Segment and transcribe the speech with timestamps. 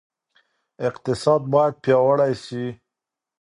[0.87, 2.63] اقتصاد باید پیاوړی سي.